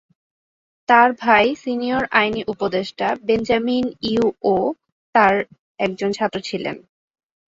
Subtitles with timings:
[0.89, 4.55] তার ভাই সিনিয়র আইনি উপদেষ্টা বেঞ্জামিন ইউ ও
[5.15, 5.35] তার
[5.79, 6.75] একজন ছাত্র ছিলেন।